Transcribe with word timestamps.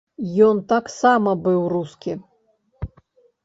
Ён 0.47 0.61
таксама 0.73 1.35
быў 1.45 1.61
рускі. 1.77 2.19